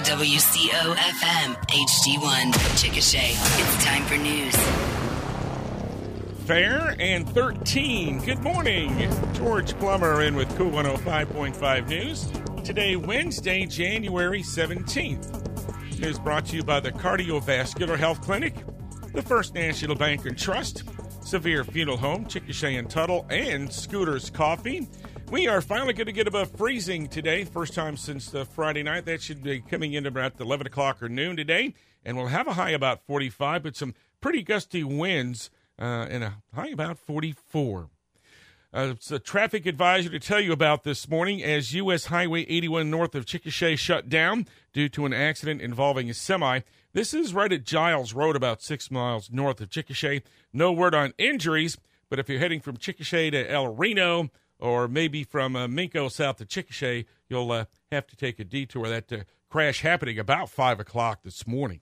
KWCO 0.00 0.94
FM 0.94 1.56
HD1 1.66 2.52
Chickasha. 2.80 3.20
It's 3.60 3.84
time 3.84 4.02
for 4.06 4.16
news. 4.16 4.56
Fair 6.46 6.96
and 6.98 7.28
13. 7.28 8.24
Good 8.24 8.38
morning. 8.38 8.96
George 9.34 9.74
Plummer 9.78 10.22
in 10.22 10.36
with 10.36 10.48
KOOL 10.56 10.70
105.5 10.70 11.88
News. 11.88 12.32
Today, 12.64 12.96
Wednesday, 12.96 13.66
January 13.66 14.40
17th. 14.40 16.00
News 16.00 16.18
brought 16.18 16.46
to 16.46 16.56
you 16.56 16.62
by 16.62 16.80
the 16.80 16.92
Cardiovascular 16.92 17.98
Health 17.98 18.22
Clinic, 18.22 18.54
the 19.12 19.20
First 19.20 19.52
National 19.52 19.96
Bank 19.96 20.24
and 20.24 20.38
Trust, 20.38 20.84
Severe 21.22 21.62
Funeral 21.62 21.98
Home, 21.98 22.24
Chickasha 22.24 22.78
and 22.78 22.88
Tuttle, 22.88 23.26
and 23.28 23.70
Scooters 23.70 24.30
Coffee. 24.30 24.88
We 25.30 25.46
are 25.46 25.60
finally 25.60 25.92
going 25.92 26.06
to 26.06 26.12
get 26.12 26.26
above 26.26 26.50
freezing 26.50 27.06
today. 27.06 27.44
First 27.44 27.72
time 27.72 27.96
since 27.96 28.30
the 28.30 28.44
Friday 28.44 28.82
night. 28.82 29.04
That 29.04 29.22
should 29.22 29.44
be 29.44 29.60
coming 29.60 29.92
in 29.92 30.04
about 30.04 30.40
11 30.40 30.66
o'clock 30.66 31.00
or 31.00 31.08
noon 31.08 31.36
today. 31.36 31.72
And 32.04 32.16
we'll 32.16 32.26
have 32.26 32.48
a 32.48 32.54
high 32.54 32.70
about 32.70 33.06
45, 33.06 33.62
but 33.62 33.76
some 33.76 33.94
pretty 34.20 34.42
gusty 34.42 34.82
winds 34.82 35.48
uh, 35.78 36.08
and 36.10 36.24
a 36.24 36.42
high 36.52 36.70
about 36.70 36.98
44. 36.98 37.90
Uh, 38.74 38.88
it's 38.90 39.12
a 39.12 39.20
traffic 39.20 39.66
advisory 39.66 40.18
to 40.18 40.26
tell 40.26 40.40
you 40.40 40.50
about 40.50 40.82
this 40.82 41.08
morning 41.08 41.44
as 41.44 41.74
U.S. 41.74 42.06
Highway 42.06 42.44
81 42.48 42.90
north 42.90 43.14
of 43.14 43.24
Chickasha 43.24 43.78
shut 43.78 44.08
down 44.08 44.48
due 44.72 44.88
to 44.88 45.06
an 45.06 45.12
accident 45.12 45.62
involving 45.62 46.10
a 46.10 46.14
semi. 46.14 46.60
This 46.92 47.14
is 47.14 47.32
right 47.34 47.52
at 47.52 47.62
Giles 47.62 48.14
Road, 48.14 48.34
about 48.34 48.62
six 48.62 48.90
miles 48.90 49.30
north 49.30 49.60
of 49.60 49.70
Chickasha. 49.70 50.22
No 50.52 50.72
word 50.72 50.92
on 50.92 51.14
injuries, 51.18 51.78
but 52.08 52.18
if 52.18 52.28
you're 52.28 52.40
heading 52.40 52.60
from 52.60 52.76
Chickasha 52.76 53.30
to 53.30 53.48
El 53.48 53.68
Reno 53.68 54.30
or 54.60 54.88
maybe 54.88 55.24
from 55.24 55.56
uh, 55.56 55.66
Minco 55.66 56.10
south 56.10 56.36
to 56.38 56.44
Chickasha, 56.44 57.04
you'll 57.28 57.52
uh, 57.52 57.64
have 57.90 58.06
to 58.08 58.16
take 58.16 58.38
a 58.38 58.44
detour. 58.44 58.88
That 58.88 59.12
uh, 59.12 59.18
crash 59.48 59.80
happening 59.80 60.18
about 60.18 60.48
5 60.48 60.80
o'clock 60.80 61.22
this 61.22 61.46
morning. 61.46 61.80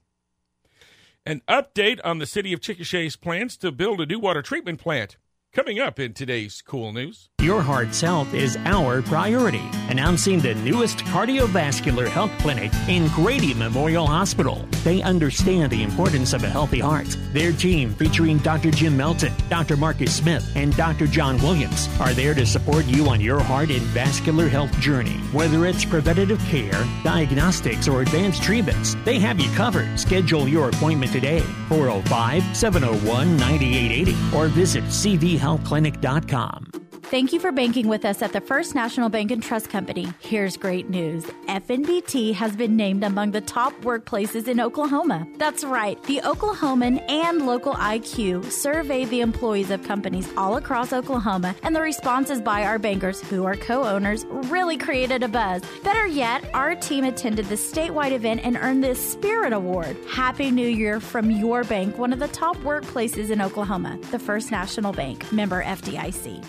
An 1.27 1.43
update 1.47 2.01
on 2.05 2.19
the 2.19 2.27
city 2.27 2.53
of 2.53 2.61
Chickasha's 2.61 3.17
plans 3.17 3.57
to 3.59 3.71
build 3.71 4.01
a 4.01 4.07
new 4.07 4.19
water 4.19 4.41
treatment 4.41 4.81
plant. 4.81 5.17
Coming 5.55 5.81
up 5.81 5.99
in 5.99 6.13
today's 6.13 6.61
KOOL 6.61 6.93
News. 6.93 7.31
Your 7.41 7.63
heart's 7.63 8.03
health 8.03 8.35
is 8.35 8.59
our 8.67 9.01
priority. 9.01 9.63
Announcing 9.89 10.41
the 10.41 10.55
newest 10.57 10.99
cardiovascular 10.99 12.07
health 12.07 12.31
clinic 12.41 12.71
in 12.87 13.09
Grady 13.09 13.55
Memorial 13.55 14.07
Hospital. 14.07 14.69
They 14.85 15.01
understand 15.03 15.73
the 15.73 15.83
importance 15.83 16.35
of 16.35 16.45
a 16.45 16.49
healthy 16.51 16.81
heart. 16.81 17.17
Their 17.33 17.53
team, 17.53 17.95
featuring 17.95 18.39
Dr. 18.39 18.71
Jim 18.71 18.97
Melton, 18.97 19.33
Dr. 19.49 19.77
Marcus 19.77 20.15
Smith, 20.15 20.47
and 20.55 20.77
Dr. 20.77 21.07
John 21.07 21.39
Williams, 21.39 21.89
are 21.99 22.13
there 22.13 22.35
to 22.35 22.45
support 22.45 22.85
you 22.85 23.09
on 23.09 23.21
your 23.21 23.41
heart 23.41 23.71
and 23.71 23.83
vascular 23.83 24.49
health 24.49 24.73
journey. 24.81 25.17
Whether 25.33 25.65
it's 25.65 25.85
preventative 25.85 26.41
care, 26.41 26.87
diagnostics, 27.05 27.89
or 27.89 28.03
advanced 28.03 28.43
treatments, 28.43 28.97
they 29.05 29.19
have 29.21 29.41
you 29.41 29.51
covered. 29.53 29.99
Schedule 29.99 30.47
your 30.47 30.69
appointment 30.69 31.13
today, 31.13 31.41
405 31.69 32.55
701 32.55 33.37
9880, 33.37 34.37
or 34.37 34.49
visit 34.49 34.85
CV 34.85 35.38
healthclinic.com. 35.39 36.68
Thank 37.11 37.33
you 37.33 37.41
for 37.41 37.53
banking 37.53 37.89
with 37.89 38.05
us 38.05 38.21
at 38.21 38.35
the 38.35 38.41
First 38.43 38.75
National 38.75 39.09
Bank 39.09 39.31
and 39.31 39.43
Trust 39.43 39.71
Company. 39.71 40.13
Here's 40.21 40.59
great 40.59 40.91
news. 40.91 41.25
FNBT 41.47 42.35
has 42.35 42.55
been 42.55 42.77
named 42.77 43.03
among 43.03 43.31
the 43.31 43.41
top 43.41 43.73
workplaces 43.81 44.47
in 44.47 44.61
Oklahoma. 44.61 45.27
That's 45.39 45.65
right. 45.65 46.03
The 46.03 46.21
Oklahoman 46.23 47.03
and 47.11 47.47
Local 47.47 47.73
IQ 47.73 48.53
surveyed 48.53 49.09
the 49.09 49.23
employees 49.23 49.71
of 49.71 49.83
companies 49.85 50.29
all 50.37 50.59
across 50.59 50.93
Oklahoma, 50.93 51.57
and 51.63 51.75
the 51.75 51.81
responses 51.81 52.43
by 52.43 52.65
our 52.65 52.79
bankers, 52.79 53.23
who 53.23 53.47
are 53.47 53.57
co-owners, 53.57 54.27
really 54.51 54.77
created 54.77 55.23
a 55.23 55.29
buzz. 55.29 55.63
Better 55.83 56.07
yet, 56.07 56.45
our 56.53 56.75
team 56.75 57.05
attended 57.05 57.47
the 57.47 57.55
statewide 57.55 58.13
event 58.13 58.43
and 58.45 58.59
earned 58.59 58.85
the 58.85 58.95
Spirit 58.95 59.55
Award. 59.55 59.97
Happy 60.11 60.51
New 60.51 60.69
Year 60.69 61.01
from 61.01 61.31
your 61.31 61.65
bank, 61.65 61.97
one 61.97 62.13
of 62.13 62.19
the 62.19 62.29
top 62.29 62.59
workplaces 62.59 63.31
in 63.31 63.41
Oklahoma, 63.41 63.99
the 64.11 64.19
First 64.19 64.51
National 64.51 64.93
Bank, 64.93 65.33
member 65.33 65.65
FDIC. 65.65 66.45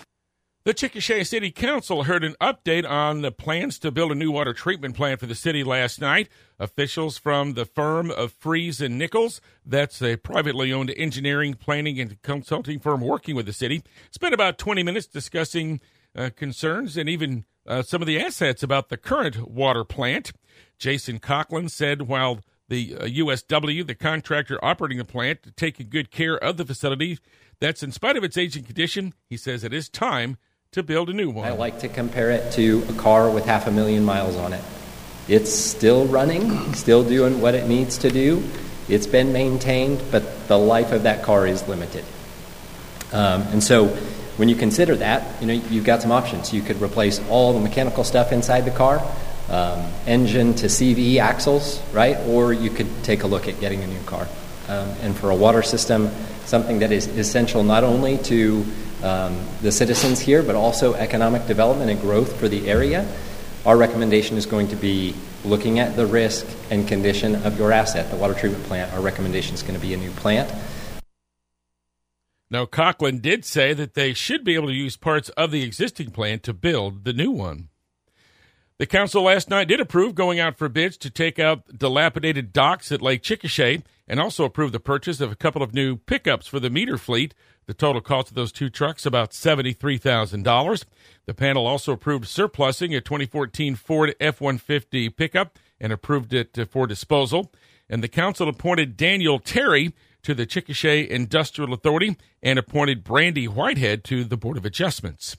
The 0.62 0.74
Chickasha 0.74 1.26
City 1.26 1.50
Council 1.50 2.02
heard 2.02 2.22
an 2.22 2.34
update 2.38 2.86
on 2.86 3.22
the 3.22 3.32
plans 3.32 3.78
to 3.78 3.90
build 3.90 4.12
a 4.12 4.14
new 4.14 4.30
water 4.30 4.52
treatment 4.52 4.94
plant 4.94 5.18
for 5.18 5.24
the 5.24 5.34
city 5.34 5.64
last 5.64 6.02
night. 6.02 6.28
Officials 6.58 7.16
from 7.16 7.54
the 7.54 7.64
firm 7.64 8.10
of 8.10 8.34
Freese 8.34 8.82
and 8.82 8.98
Nichols, 8.98 9.40
that's 9.64 10.02
a 10.02 10.16
privately 10.16 10.70
owned 10.70 10.92
engineering, 10.98 11.54
planning, 11.54 11.98
and 11.98 12.20
consulting 12.20 12.78
firm 12.78 13.00
working 13.00 13.34
with 13.34 13.46
the 13.46 13.54
city, 13.54 13.82
spent 14.10 14.34
about 14.34 14.58
20 14.58 14.82
minutes 14.82 15.06
discussing 15.06 15.80
uh, 16.14 16.28
concerns 16.36 16.98
and 16.98 17.08
even 17.08 17.46
uh, 17.66 17.80
some 17.80 18.02
of 18.02 18.06
the 18.06 18.20
assets 18.20 18.62
about 18.62 18.90
the 18.90 18.98
current 18.98 19.48
water 19.50 19.82
plant. 19.82 20.30
Jason 20.76 21.20
Coughlin 21.20 21.70
said 21.70 22.02
while 22.02 22.40
the 22.68 22.96
uh, 22.96 23.04
USW, 23.06 23.86
the 23.86 23.94
contractor 23.94 24.62
operating 24.62 24.98
the 24.98 25.06
plant, 25.06 25.56
taking 25.56 25.88
good 25.88 26.10
care 26.10 26.36
of 26.36 26.58
the 26.58 26.66
facility, 26.66 27.18
that's 27.60 27.82
in 27.82 27.92
spite 27.92 28.18
of 28.18 28.24
its 28.24 28.36
aging 28.36 28.64
condition, 28.64 29.14
he 29.26 29.38
says 29.38 29.64
it 29.64 29.72
is 29.72 29.88
time 29.88 30.36
to 30.74 30.84
build 30.84 31.10
a 31.10 31.12
new 31.12 31.28
one. 31.28 31.48
I 31.48 31.50
like 31.50 31.80
to 31.80 31.88
compare 31.88 32.30
it 32.30 32.52
to 32.52 32.84
a 32.88 32.92
car 32.92 33.28
with 33.28 33.44
half 33.44 33.66
a 33.66 33.72
million 33.72 34.04
miles 34.04 34.36
on 34.36 34.52
it. 34.52 34.62
It's 35.26 35.52
still 35.52 36.06
running, 36.06 36.74
still 36.74 37.02
doing 37.02 37.40
what 37.40 37.56
it 37.56 37.66
needs 37.66 37.98
to 37.98 38.08
do. 38.08 38.40
It's 38.88 39.08
been 39.08 39.32
maintained, 39.32 40.00
but 40.12 40.46
the 40.46 40.56
life 40.56 40.92
of 40.92 41.02
that 41.02 41.24
car 41.24 41.44
is 41.44 41.66
limited. 41.66 42.04
Um, 43.10 43.42
and 43.50 43.64
so, 43.64 43.88
when 44.36 44.48
you 44.48 44.54
consider 44.54 44.94
that, 44.94 45.42
you 45.42 45.48
know 45.48 45.54
you've 45.54 45.84
got 45.84 46.02
some 46.02 46.12
options. 46.12 46.54
You 46.54 46.62
could 46.62 46.80
replace 46.80 47.20
all 47.28 47.52
the 47.52 47.58
mechanical 47.58 48.04
stuff 48.04 48.30
inside 48.30 48.60
the 48.60 48.70
car, 48.70 49.04
um, 49.48 49.84
engine 50.06 50.54
to 50.54 50.66
CV 50.66 51.18
axles, 51.18 51.82
right? 51.92 52.16
Or 52.28 52.52
you 52.52 52.70
could 52.70 53.02
take 53.02 53.24
a 53.24 53.26
look 53.26 53.48
at 53.48 53.58
getting 53.58 53.82
a 53.82 53.88
new 53.88 54.02
car. 54.04 54.28
Um, 54.68 54.88
and 55.02 55.16
for 55.16 55.30
a 55.30 55.34
water 55.34 55.62
system, 55.62 56.10
something 56.44 56.78
that 56.78 56.92
is 56.92 57.08
essential 57.08 57.64
not 57.64 57.82
only 57.82 58.18
to 58.18 58.64
um, 59.02 59.38
the 59.62 59.72
citizens 59.72 60.20
here, 60.20 60.42
but 60.42 60.54
also 60.54 60.94
economic 60.94 61.46
development 61.46 61.90
and 61.90 62.00
growth 62.00 62.38
for 62.38 62.48
the 62.48 62.68
area, 62.68 63.06
our 63.66 63.76
recommendation 63.76 64.36
is 64.36 64.46
going 64.46 64.68
to 64.68 64.76
be 64.76 65.14
looking 65.44 65.78
at 65.78 65.96
the 65.96 66.06
risk 66.06 66.46
and 66.70 66.86
condition 66.88 67.34
of 67.44 67.58
your 67.58 67.72
asset, 67.72 68.10
the 68.10 68.16
water 68.16 68.34
treatment 68.34 68.64
plant. 68.64 68.92
Our 68.92 69.00
recommendation 69.00 69.54
is 69.54 69.62
going 69.62 69.74
to 69.74 69.80
be 69.80 69.94
a 69.94 69.96
new 69.96 70.10
plant. 70.10 70.50
Now, 72.50 72.66
Coughlin 72.66 73.22
did 73.22 73.44
say 73.44 73.72
that 73.74 73.94
they 73.94 74.12
should 74.12 74.44
be 74.44 74.54
able 74.54 74.68
to 74.68 74.74
use 74.74 74.96
parts 74.96 75.28
of 75.30 75.50
the 75.50 75.62
existing 75.62 76.10
plant 76.10 76.42
to 76.42 76.52
build 76.52 77.04
the 77.04 77.12
new 77.12 77.30
one. 77.30 77.68
The 78.78 78.86
council 78.86 79.24
last 79.24 79.50
night 79.50 79.68
did 79.68 79.78
approve 79.78 80.14
going 80.14 80.40
out 80.40 80.56
for 80.56 80.68
bids 80.68 80.96
to 80.98 81.10
take 81.10 81.38
out 81.38 81.78
dilapidated 81.78 82.52
docks 82.52 82.90
at 82.90 83.02
Lake 83.02 83.22
Chickasha 83.22 83.82
and 84.08 84.18
also 84.18 84.44
approved 84.44 84.72
the 84.72 84.80
purchase 84.80 85.20
of 85.20 85.30
a 85.30 85.36
couple 85.36 85.62
of 85.62 85.74
new 85.74 85.96
pickups 85.96 86.46
for 86.46 86.58
the 86.58 86.70
meter 86.70 86.96
fleet. 86.96 87.34
The 87.70 87.74
total 87.74 88.00
cost 88.00 88.30
of 88.30 88.34
those 88.34 88.50
two 88.50 88.68
trucks 88.68 89.06
about 89.06 89.30
$73,000. 89.30 90.84
The 91.26 91.34
panel 91.34 91.68
also 91.68 91.92
approved 91.92 92.26
surplusing 92.26 92.96
a 92.96 93.00
2014 93.00 93.76
Ford 93.76 94.16
F-150 94.18 95.16
pickup 95.16 95.56
and 95.80 95.92
approved 95.92 96.34
it 96.34 96.58
uh, 96.58 96.64
for 96.64 96.88
disposal. 96.88 97.52
And 97.88 98.02
the 98.02 98.08
council 98.08 98.48
appointed 98.48 98.96
Daniel 98.96 99.38
Terry 99.38 99.94
to 100.24 100.34
the 100.34 100.48
Chickasha 100.48 101.06
Industrial 101.06 101.72
Authority 101.72 102.16
and 102.42 102.58
appointed 102.58 103.04
Brandy 103.04 103.46
Whitehead 103.46 104.02
to 104.06 104.24
the 104.24 104.36
Board 104.36 104.56
of 104.56 104.64
Adjustments. 104.64 105.36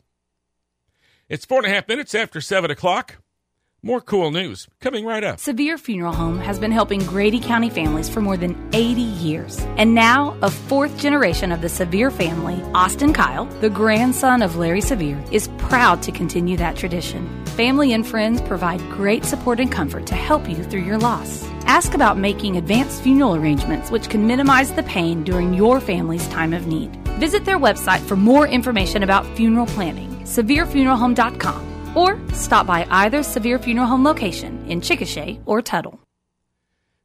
It's 1.28 1.44
four 1.44 1.58
and 1.58 1.68
a 1.68 1.76
half 1.76 1.90
minutes 1.90 2.16
after 2.16 2.40
seven 2.40 2.72
o'clock. 2.72 3.18
More 3.84 4.00
cool 4.00 4.30
news 4.30 4.68
coming 4.80 5.08
right 5.08 5.24
up. 5.24 5.40
Severe 5.40 5.76
Funeral 5.76 6.14
Home 6.14 6.38
has 6.38 6.60
been 6.60 6.72
helping 6.72 7.04
Grady 7.08 7.40
County 7.40 7.68
families 7.68 8.10
for 8.10 8.22
more 8.22 8.38
than 8.38 8.56
80 8.74 9.02
years. 9.02 9.60
And 9.76 9.96
now, 9.96 10.38
a 10.44 10.52
fourth 10.52 11.00
generation 11.00 11.52
of 11.52 11.62
the 11.62 11.70
Severe 11.70 12.12
family, 12.12 12.62
Austin 12.76 13.12
Kyle, 13.12 13.46
the 13.60 13.72
grandson 13.72 14.44
of 14.44 14.56
Larry 14.56 14.82
Severe, 14.82 15.20
is 15.32 15.48
proud 15.58 16.04
to 16.04 16.12
continue 16.12 16.58
that 16.58 16.76
tradition. 16.76 17.28
Family 17.58 17.92
and 17.94 18.06
friends 18.06 18.40
provide 18.42 18.88
great 18.92 19.26
support 19.26 19.60
and 19.60 19.72
comfort 19.72 20.06
to 20.06 20.16
help 20.16 20.48
you 20.48 20.64
through 20.64 20.84
your 20.84 21.00
loss. 21.00 21.44
Ask 21.66 21.96
about 21.96 22.20
making 22.20 22.58
advanced 22.58 23.02
funeral 23.02 23.34
arrangements 23.34 23.90
which 23.90 24.10
can 24.10 24.28
minimize 24.28 24.72
the 24.74 24.84
pain 24.84 25.24
during 25.24 25.56
your 25.56 25.80
family's 25.80 26.28
time 26.28 26.54
of 26.54 26.68
need. 26.68 26.96
Visit 27.18 27.46
their 27.46 27.58
website 27.58 28.02
for 28.02 28.16
more 28.16 28.48
information 28.48 29.02
about 29.02 29.26
funeral 29.36 29.66
planning, 29.66 30.12
severefuneralhome.com 30.20 31.71
or 31.96 32.20
stop 32.34 32.66
by 32.68 32.88
either 32.90 33.24
Severe 33.24 33.60
Funeral 33.60 33.88
Home 33.88 34.04
location 34.04 34.64
in 34.68 34.82
Chickasha 34.82 35.42
or 35.46 35.62
Tuttle. 35.62 36.00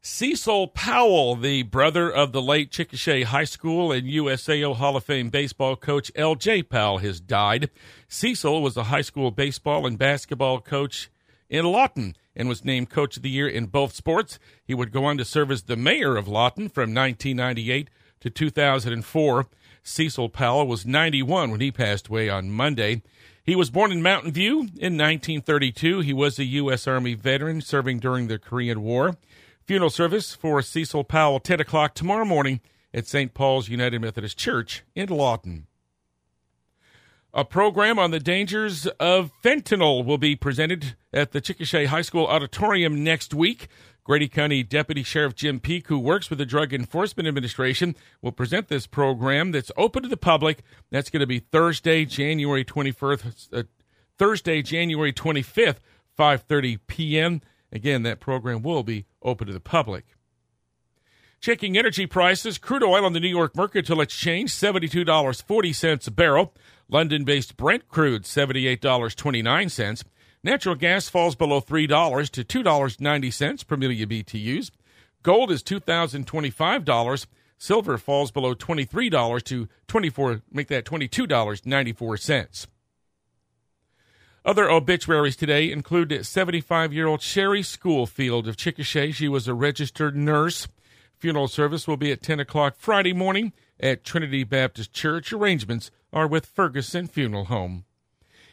Cecil 0.08 0.68
Powell, 0.68 1.34
the 1.34 1.64
brother 1.64 2.08
of 2.08 2.30
the 2.30 2.40
late 2.40 2.70
Chickasha 2.70 3.24
High 3.24 3.42
School 3.42 3.90
and 3.90 4.06
USAO 4.06 4.76
Hall 4.76 4.96
of 4.96 5.02
Fame 5.02 5.30
baseball 5.30 5.74
coach 5.74 6.12
L.J. 6.14 6.62
Powell, 6.62 6.98
has 6.98 7.20
died. 7.20 7.70
Cecil 8.06 8.62
was 8.62 8.76
a 8.76 8.84
high 8.84 9.00
school 9.00 9.32
baseball 9.32 9.84
and 9.84 9.98
basketball 9.98 10.60
coach 10.60 11.10
in 11.50 11.64
Lawton 11.64 12.14
and 12.36 12.48
was 12.48 12.64
named 12.64 12.88
Coach 12.88 13.16
of 13.16 13.24
the 13.24 13.30
Year 13.30 13.48
in 13.48 13.66
both 13.66 13.94
sports. 13.94 14.38
He 14.64 14.74
would 14.74 14.92
go 14.92 15.06
on 15.06 15.18
to 15.18 15.24
serve 15.24 15.50
as 15.50 15.64
the 15.64 15.76
mayor 15.76 16.16
of 16.16 16.28
Lawton 16.28 16.68
from 16.68 16.94
1998 16.94 17.90
to 18.20 18.30
2004. 18.30 19.46
Cecil 19.82 20.28
Powell 20.28 20.68
was 20.68 20.86
91 20.86 21.50
when 21.50 21.60
he 21.60 21.72
passed 21.72 22.06
away 22.06 22.28
on 22.28 22.50
Monday. 22.50 23.02
He 23.46 23.54
was 23.54 23.70
born 23.70 23.92
in 23.92 24.02
Mountain 24.02 24.32
View 24.32 24.58
in 24.58 24.98
1932. 24.98 26.00
He 26.00 26.12
was 26.12 26.36
a 26.40 26.44
U.S. 26.44 26.88
Army 26.88 27.14
veteran 27.14 27.60
serving 27.60 28.00
during 28.00 28.26
the 28.26 28.40
Korean 28.40 28.82
War. 28.82 29.16
Funeral 29.64 29.88
service 29.88 30.34
for 30.34 30.60
Cecil 30.62 31.04
Powell, 31.04 31.38
10 31.38 31.60
o'clock 31.60 31.94
tomorrow 31.94 32.24
morning 32.24 32.60
at 32.92 33.06
St. 33.06 33.34
Paul's 33.34 33.68
United 33.68 34.00
Methodist 34.00 34.36
Church 34.36 34.82
in 34.96 35.10
Lawton. 35.10 35.68
A 37.34 37.44
program 37.44 37.98
on 37.98 38.12
the 38.12 38.20
dangers 38.20 38.86
of 38.98 39.30
fentanyl 39.44 40.04
will 40.04 40.18
be 40.18 40.36
presented 40.36 40.96
at 41.12 41.32
the 41.32 41.40
Chickasha 41.40 41.86
High 41.86 42.02
School 42.02 42.26
auditorium 42.26 43.04
next 43.04 43.34
week. 43.34 43.68
Grady 44.04 44.28
County 44.28 44.62
Deputy 44.62 45.02
Sheriff 45.02 45.34
Jim 45.34 45.58
Peak, 45.58 45.88
who 45.88 45.98
works 45.98 46.30
with 46.30 46.38
the 46.38 46.46
Drug 46.46 46.72
Enforcement 46.72 47.26
Administration, 47.26 47.96
will 48.22 48.30
present 48.30 48.68
this 48.68 48.86
program 48.86 49.50
that's 49.50 49.72
open 49.76 50.04
to 50.04 50.08
the 50.08 50.16
public. 50.16 50.62
That's 50.90 51.10
going 51.10 51.20
to 51.20 51.26
be 51.26 51.40
Thursday, 51.40 52.04
January 52.04 52.64
21st, 52.64 53.48
uh, 53.52 53.62
Thursday, 54.16 54.62
January 54.62 55.12
25th, 55.12 55.78
5:30 56.16 56.78
p.m. 56.86 57.42
Again, 57.72 58.04
that 58.04 58.20
program 58.20 58.62
will 58.62 58.84
be 58.84 59.06
open 59.22 59.48
to 59.48 59.52
the 59.52 59.60
public. 59.60 60.04
Checking 61.40 61.76
energy 61.78 62.06
prices, 62.06 62.58
crude 62.58 62.82
oil 62.82 63.04
on 63.04 63.12
the 63.12 63.20
New 63.20 63.28
York 63.28 63.54
Mercantile 63.56 64.00
Exchange, 64.00 64.50
$72.40 64.50 66.06
a 66.06 66.10
barrel. 66.10 66.54
London 66.88 67.24
based 67.24 67.56
Brent 67.56 67.88
crude, 67.88 68.24
$78.29. 68.24 70.04
Natural 70.42 70.74
gas 70.74 71.08
falls 71.08 71.34
below 71.34 71.60
$3 71.60 72.30
to 72.30 72.44
$2.90 72.44 73.66
per 73.66 73.76
million 73.76 74.08
BTUs. 74.08 74.70
Gold 75.22 75.50
is 75.50 75.62
$2,025. 75.62 77.26
Silver 77.58 77.98
falls 77.98 78.30
below 78.30 78.54
$23 78.54 79.42
to 79.44 79.68
24 79.88 80.42
make 80.52 80.68
that 80.68 80.84
$22.94. 80.84 82.66
Other 84.44 84.70
obituaries 84.70 85.34
today 85.34 85.72
include 85.72 86.10
75-year-old 86.10 87.20
Sherry 87.22 87.64
Schoolfield 87.64 88.46
of 88.46 88.56
Chickasha. 88.56 89.12
She 89.12 89.28
was 89.28 89.48
a 89.48 89.54
registered 89.54 90.14
nurse. 90.14 90.68
Funeral 91.18 91.48
service 91.48 91.88
will 91.88 91.96
be 91.96 92.12
at 92.12 92.22
10 92.22 92.40
o'clock 92.40 92.76
Friday 92.76 93.14
morning 93.14 93.52
at 93.80 94.04
Trinity 94.04 94.44
Baptist 94.44 94.92
Church. 94.92 95.32
Arrangements 95.32 95.90
are 96.12 96.26
with 96.26 96.44
Ferguson 96.44 97.06
Funeral 97.06 97.46
Home. 97.46 97.84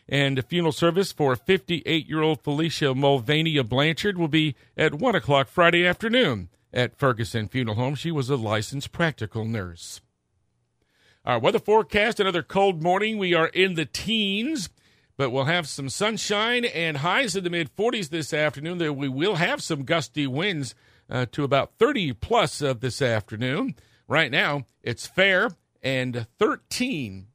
And 0.08 0.40
a 0.40 0.42
funeral 0.42 0.72
service 0.72 1.12
for 1.12 1.36
58 1.36 2.08
year 2.08 2.22
old 2.22 2.42
Felicia 2.42 2.96
Mulvaney 2.96 3.58
of 3.58 3.70
Blanchard 3.70 4.18
will 4.18 4.30
be 4.30 4.56
at 4.78 4.96
1 4.96 5.16
o'clock 5.16 5.48
Friday 5.48 5.86
afternoon 5.86 6.50
at 6.74 6.98
Ferguson 6.98 7.50
Funeral 7.50 7.76
Home. 7.76 7.96
She 7.96 8.12
was 8.12 8.30
a 8.30 8.38
licensed 8.38 8.92
practical 8.92 9.46
nurse. 9.46 10.02
Our 11.26 11.40
weather 11.40 11.60
forecast 11.60 12.20
another 12.20 12.44
cold 12.44 12.82
morning. 12.82 13.18
We 13.18 13.34
are 13.34 13.48
in 13.48 13.76
the 13.76 13.86
teens, 13.86 14.70
but 15.18 15.32
we'll 15.32 15.46
have 15.46 15.68
some 15.68 15.90
sunshine 15.90 16.66
and 16.66 16.98
highs 16.98 17.36
in 17.36 17.44
the 17.44 17.50
mid 17.50 17.76
40s 17.76 18.10
this 18.10 18.34
afternoon. 18.34 18.78
There 18.78 18.92
we 18.92 19.10
will 19.10 19.36
have 19.36 19.62
some 19.62 19.84
gusty 19.84 20.28
winds 20.28 20.76
uh, 21.14 21.28
to 21.32 21.44
about 21.44 21.78
30 21.78 22.14
plus 22.14 22.62
of 22.62 22.82
this 22.82 23.02
afternoon. 23.02 23.76
Right 24.08 24.32
now, 24.32 24.66
it's 24.82 25.08
fair 25.08 25.52
and 25.82 26.28
13 26.40 27.28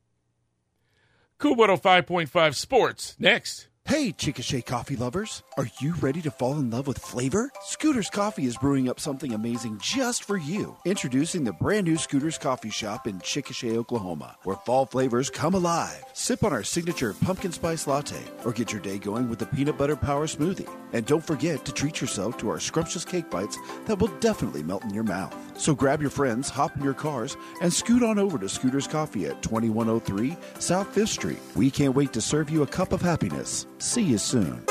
KOOL 1.39 1.57
105.5 1.57 2.55
Sports. 2.55 3.17
Next. 3.19 3.69
Hey, 3.89 4.13
Chickasha 4.13 4.63
coffee 4.67 4.97
lovers. 4.97 5.43
Are 5.57 5.71
you 5.81 5.95
ready 5.95 6.21
to 6.21 6.31
fall 6.31 6.59
in 6.59 6.69
love 6.69 6.87
with 6.87 6.99
flavor? 6.99 7.51
Scooter's 7.63 8.11
Coffee 8.11 8.45
is 8.45 8.59
brewing 8.59 8.87
up 8.87 9.01
something 9.01 9.33
amazing 9.33 9.79
just 9.81 10.25
for 10.25 10.37
you. 10.37 10.77
Introducing 10.85 11.43
the 11.43 11.55
brand 11.55 11.87
new 11.87 11.97
Scooter's 11.97 12.37
Coffee 12.37 12.69
Shop 12.69 13.07
in 13.07 13.19
Chickasha, 13.21 13.75
Oklahoma, 13.77 14.37
where 14.43 14.57
fall 14.67 14.85
flavors 14.85 15.31
come 15.31 15.55
alive. 15.55 16.05
Sip 16.13 16.45
on 16.45 16.53
our 16.53 16.63
signature 16.63 17.15
pumpkin 17.15 17.51
spice 17.51 17.87
latte 17.87 18.23
or 18.45 18.53
get 18.53 18.73
your 18.73 18.83
day 18.83 18.99
going 18.99 19.31
with 19.31 19.39
the 19.39 19.47
peanut 19.47 19.79
butter 19.79 19.97
power 19.97 20.27
smoothie. 20.27 20.69
And 20.93 21.07
don't 21.07 21.27
forget 21.27 21.65
to 21.65 21.73
treat 21.73 22.03
yourself 22.03 22.37
to 22.39 22.51
our 22.51 22.61
scrumptious 22.61 23.07
cake 23.07 23.31
bites 23.31 23.57
that 23.87 23.99
will 23.99 24.15
definitely 24.21 24.63
melt 24.63 24.85
in 24.85 24.93
your 24.93 25.03
mouth. 25.03 25.35
So 25.59 25.75
grab 25.75 26.01
your 26.01 26.11
friends, 26.11 26.49
hop 26.49 26.77
in 26.77 26.85
your 26.85 26.95
cars, 26.95 27.37
and 27.61 27.73
scoot 27.73 28.03
on 28.03 28.19
over 28.19 28.39
to 28.39 28.49
Scooter's 28.49 28.87
Coffee 28.87 29.27
at 29.27 29.43
2103 29.43 30.37
South 30.61 30.95
5th 30.95 31.09
Street. 31.09 31.39
We 31.57 31.71
can't 31.71 31.97
wait 31.97 32.13
to 32.13 32.21
serve 32.21 32.49
you 32.49 32.63
a 32.63 32.67
cup 32.67 32.93
of 32.93 33.03
happiness. 33.03 33.67
See 33.79 34.03
you 34.03 34.19
soon. 34.19 34.65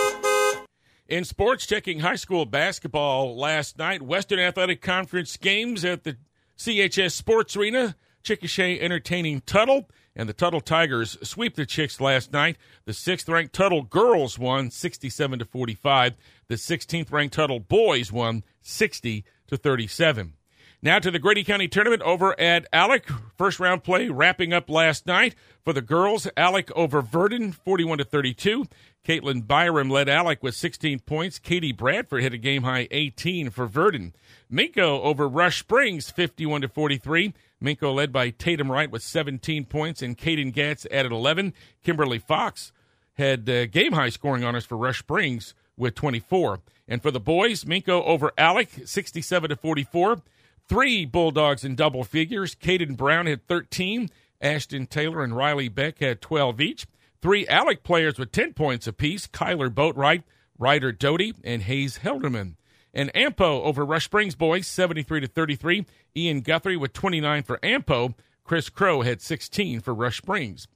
In 1.09 1.25
sports, 1.25 1.65
checking 1.65 1.99
high 1.99 2.15
school 2.15 2.45
basketball 2.45 3.37
last 3.37 3.77
night, 3.77 4.01
Western 4.01 4.39
Athletic 4.39 4.81
Conference 4.81 5.35
games 5.37 5.85
at 5.85 6.03
the 6.03 6.17
CHS 6.57 7.11
Sports 7.11 7.55
Arena. 7.55 7.95
Chickasha 8.23 8.81
entertaining 8.81 9.41
Tuttle, 9.41 9.89
and 10.15 10.27
the 10.27 10.33
Tuttle 10.33 10.59
Tigers 10.59 11.17
sweep 11.21 11.55
the 11.55 11.65
Chicks 11.65 12.01
last 12.01 12.33
night. 12.33 12.57
The 12.85 12.93
sixth 12.93 13.29
ranked 13.29 13.53
Tuttle 13.53 13.83
girls 13.83 14.37
won 14.37 14.71
67 14.71 15.39
to 15.39 15.45
45. 15.45 16.15
The 16.47 16.55
16th 16.55 17.11
ranked 17.11 17.35
Tuttle 17.35 17.59
boys 17.59 18.11
won 18.11 18.43
60 18.61 19.23
to 19.47 19.57
37. 19.57 20.33
Now 20.79 20.99
to 20.99 21.09
the 21.09 21.17
Grady 21.17 21.43
County 21.43 21.67
tournament 21.67 22.03
over 22.03 22.39
at 22.39 22.67
Alex. 22.71 23.11
First 23.35 23.59
round 23.59 23.83
play 23.83 24.09
wrapping 24.09 24.53
up 24.53 24.69
last 24.69 25.07
night 25.07 25.33
for 25.65 25.73
the 25.73 25.81
girls. 25.81 26.27
Alex 26.37 26.71
over 26.75 27.01
Verden, 27.01 27.51
41 27.51 27.97
to 27.97 28.03
32. 28.03 28.65
Caitlin 29.03 29.47
Byram 29.47 29.89
led 29.89 30.07
Alex 30.07 30.43
with 30.43 30.53
16 30.53 30.99
points. 30.99 31.39
Katie 31.39 31.71
Bradford 31.71 32.21
hit 32.21 32.33
a 32.33 32.37
game 32.37 32.61
high 32.61 32.87
18 32.91 33.49
for 33.49 33.65
Verden. 33.65 34.13
Minco 34.53 35.01
over 35.01 35.27
Rush 35.27 35.59
Springs, 35.59 36.11
51 36.11 36.61
to 36.61 36.67
43. 36.67 37.33
Minco 37.61 37.95
led 37.95 38.13
by 38.13 38.29
Tatum 38.29 38.71
Wright 38.71 38.91
with 38.91 39.01
17 39.01 39.65
points, 39.65 40.03
and 40.03 40.15
Caden 40.15 40.53
Gatz 40.53 40.85
added 40.91 41.11
11. 41.11 41.55
Kimberly 41.83 42.19
Fox 42.19 42.71
had 43.13 43.49
uh, 43.49 43.65
game 43.65 43.93
high 43.93 44.09
scoring 44.09 44.43
honors 44.43 44.65
for 44.65 44.77
Rush 44.77 44.99
Springs 44.99 45.55
with 45.75 45.95
24. 45.95 46.59
And 46.87 47.01
for 47.01 47.09
the 47.09 47.19
boys, 47.19 47.63
Minco 47.63 48.03
over 48.05 48.31
Alex, 48.37 48.79
67 48.85 49.49
to 49.49 49.55
44. 49.55 50.21
Three 50.67 51.05
Bulldogs 51.05 51.63
in 51.63 51.75
double 51.75 52.03
figures. 52.03 52.53
Caden 52.53 52.97
Brown 52.97 53.25
had 53.25 53.47
13. 53.47 54.09
Ashton 54.41 54.85
Taylor 54.85 55.23
and 55.23 55.35
Riley 55.35 55.69
Beck 55.69 55.99
had 55.99 56.21
12 56.21 56.59
each. 56.61 56.87
Three 57.21 57.47
Alex 57.47 57.81
players 57.83 58.19
with 58.19 58.31
10 58.31 58.53
points 58.53 58.85
apiece. 58.85 59.27
Kyler 59.27 59.69
Boatwright, 59.69 60.23
Ryder 60.59 60.91
Doty, 60.91 61.33
and 61.43 61.63
Hayes 61.63 61.99
Helderman. 61.99 62.55
And 62.93 63.11
Ampo 63.13 63.63
over 63.63 63.85
Rush 63.85 64.05
Springs 64.05 64.35
boys, 64.35 64.67
73 64.67 65.21
to 65.21 65.27
33. 65.27 65.85
Ian 66.15 66.41
Guthrie 66.41 66.77
with 66.77 66.93
29 66.93 67.43
for 67.43 67.59
Ampo. 67.59 68.13
Chris 68.43 68.69
Crow 68.69 69.01
had 69.01 69.21
16 69.21 69.81
for 69.81 69.93
Rush 69.93 70.17
Springs. 70.17 70.67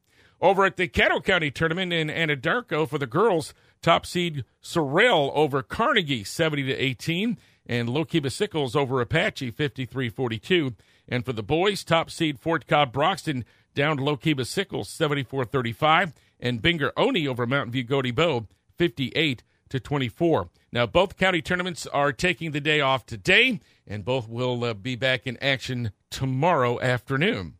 Over 0.42 0.66
at 0.66 0.78
the 0.78 0.88
Caddo 0.88 1.24
County 1.24 1.52
tournament 1.52 1.94
in 1.94 2.08
Anadarko 2.08 2.90
for 2.90 2.98
the 2.98 3.06
girls, 3.06 3.54
top 3.82 4.06
seed 4.06 4.44
Sorrel 4.60 5.32
over 5.36 5.62
Carnegie, 5.62 6.24
70 6.24 6.64
to 6.64 6.74
18 6.74 7.38
and 7.66 7.90
Lookeba 7.90 8.32
Sickles 8.32 8.76
over 8.76 9.02
Apache 9.02 9.52
53-42. 9.52 10.76
And 11.08 11.26
for 11.26 11.34
the 11.34 11.44
boys, 11.44 11.84
top 11.84 12.10
seed 12.10 12.40
Fort 12.40 12.68
Cobb 12.68 12.92
Broxton 12.92 13.46
down 13.74 13.98
to 13.98 14.04
Lookeba 14.04 14.46
Sickles 14.46 14.90
74-35 14.90 16.14
and 16.40 16.62
Binger 16.62 16.92
Oney 16.98 17.28
over 17.28 17.46
Mountain 17.46 17.72
View 17.72 17.86
Gotebo 17.86 18.48
58 18.78 19.44
to 19.70 19.80
24. 19.80 20.50
Now 20.72 20.86
both 20.86 21.18
county 21.18 21.42
tournaments 21.42 21.88
are 21.88 22.12
taking 22.12 22.52
the 22.52 22.62
day 22.62 22.82
off 22.82 23.06
today 23.06 23.60
and 23.88 24.06
both 24.06 24.28
will 24.28 24.64
uh, 24.64 24.74
be 24.74 24.96
back 24.96 25.28
in 25.28 25.38
action 25.38 25.92
tomorrow 26.10 26.80
afternoon. 26.82 27.56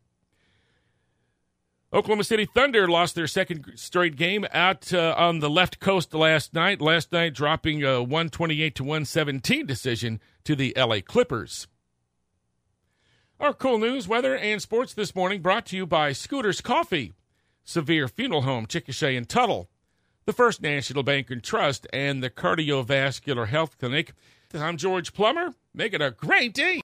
Oklahoma 1.94 2.24
City 2.24 2.46
Thunder 2.46 2.88
lost 2.88 3.14
their 3.14 3.26
second 3.26 3.70
straight 3.74 4.16
game 4.16 4.46
out 4.50 4.94
uh, 4.94 5.14
on 5.18 5.40
the 5.40 5.50
left 5.50 5.78
coast 5.78 6.14
last 6.14 6.54
night. 6.54 6.80
Last 6.80 7.12
night, 7.12 7.34
dropping 7.34 7.84
a 7.84 8.00
128 8.00 8.74
to 8.76 8.82
117 8.82 9.66
decision 9.66 10.18
to 10.44 10.56
the 10.56 10.72
LA 10.74 11.00
Clippers. 11.04 11.66
Our 13.38 13.52
cool 13.52 13.78
news, 13.78 14.08
weather, 14.08 14.34
and 14.34 14.62
sports 14.62 14.94
this 14.94 15.14
morning 15.14 15.42
brought 15.42 15.66
to 15.66 15.76
you 15.76 15.86
by 15.86 16.12
Scooters 16.12 16.62
Coffee, 16.62 17.12
Severe 17.62 18.08
Funeral 18.08 18.42
Home, 18.42 18.66
Chickasha 18.66 19.14
and 19.14 19.28
Tuttle, 19.28 19.68
the 20.24 20.32
First 20.32 20.62
National 20.62 21.02
Bank 21.02 21.30
and 21.30 21.42
Trust, 21.42 21.86
and 21.92 22.22
the 22.22 22.30
Cardiovascular 22.30 23.48
Health 23.48 23.76
Clinic. 23.76 24.14
I'm 24.54 24.78
George 24.78 25.12
Plummer. 25.12 25.54
Make 25.74 25.92
it 25.92 26.00
a 26.00 26.10
great 26.10 26.54
day. 26.54 26.80